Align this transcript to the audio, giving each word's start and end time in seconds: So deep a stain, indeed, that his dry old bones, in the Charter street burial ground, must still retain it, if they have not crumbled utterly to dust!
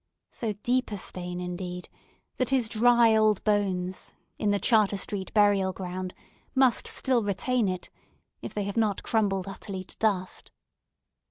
So 0.31 0.53
deep 0.63 0.91
a 0.91 0.97
stain, 0.97 1.39
indeed, 1.39 1.87
that 2.37 2.49
his 2.49 2.67
dry 2.67 3.15
old 3.15 3.43
bones, 3.43 4.15
in 4.39 4.49
the 4.49 4.57
Charter 4.57 4.97
street 4.97 5.31
burial 5.35 5.73
ground, 5.73 6.15
must 6.55 6.87
still 6.87 7.21
retain 7.21 7.67
it, 7.67 7.91
if 8.41 8.51
they 8.51 8.63
have 8.63 8.77
not 8.77 9.03
crumbled 9.03 9.47
utterly 9.47 9.83
to 9.83 9.95
dust! 9.97 10.49